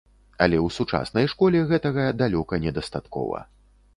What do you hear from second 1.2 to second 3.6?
школе гэтага далёка недастаткова.